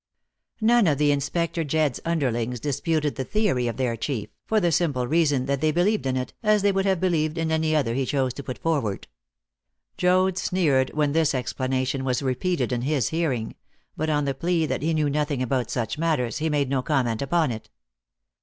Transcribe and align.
None 0.61 0.87
of 0.87 0.99
Inspector 0.99 1.63
Jedd's 1.63 1.99
underlings 2.03 2.59
disputed 2.59 3.17
the 3.17 3.23
theory 3.23 3.67
of 3.67 3.77
their 3.77 3.95
chief, 3.95 4.29
for 4.47 4.59
the 4.59 4.71
simple 4.71 5.05
reason 5.05 5.45
that 5.45 5.61
they 5.61 5.71
believed 5.71 6.07
in 6.07 6.17
it, 6.17 6.33
as 6.41 6.63
they 6.63 6.71
would 6.71 6.85
have 6.85 6.99
believed 6.99 7.37
in 7.37 7.51
any 7.51 7.75
other 7.75 7.93
he 7.93 8.07
chose 8.07 8.33
to 8.33 8.41
put 8.41 8.57
forward. 8.57 9.05
Joad 9.97 10.39
sneered 10.39 10.89
when 10.95 11.11
this 11.11 11.35
explanation 11.35 12.03
was 12.03 12.23
repeated 12.23 12.71
in 12.71 12.81
his 12.81 13.09
hearing, 13.09 13.53
but, 13.95 14.09
on 14.09 14.25
the 14.25 14.33
plea 14.33 14.65
that 14.65 14.81
he 14.81 14.95
knew 14.95 15.07
nothing 15.07 15.43
about 15.43 15.69
such 15.69 15.99
matters, 15.99 16.39
he 16.39 16.49
made 16.49 16.67
no 16.71 16.81
comment 16.81 17.21
upon 17.21 17.51
it. 17.51 17.69